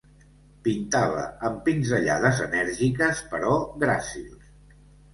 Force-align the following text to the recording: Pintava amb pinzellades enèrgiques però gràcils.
Pintava 0.67 1.25
amb 1.51 1.61
pinzellades 1.69 2.43
enèrgiques 2.49 3.25
però 3.37 3.55
gràcils. 3.89 4.55